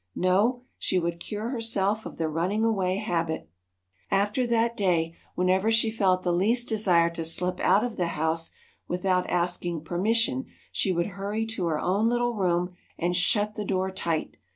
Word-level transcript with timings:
No 0.15 0.63
she 0.79 0.97
would 0.97 1.19
cure 1.19 1.49
herself 1.49 2.07
of 2.07 2.17
the 2.17 2.27
running 2.27 2.63
away 2.63 2.97
habit! 2.97 3.47
After 4.09 4.47
that 4.47 4.75
day, 4.75 5.15
whenever 5.35 5.69
she 5.69 5.91
felt 5.91 6.23
the 6.23 6.33
least 6.33 6.67
desire 6.67 7.11
to 7.11 7.23
slip 7.23 7.59
out 7.59 7.83
of 7.83 7.97
the 7.97 8.07
house 8.17 8.51
without 8.87 9.29
asking 9.29 9.83
permission, 9.83 10.47
she 10.71 10.91
would 10.91 11.05
hurry 11.21 11.45
to 11.45 11.67
her 11.67 11.79
own 11.79 12.09
little 12.09 12.33
room 12.33 12.73
and 12.97 13.15
shut 13.15 13.53
the 13.53 13.63
door 13.63 13.91
tight. 13.91 14.37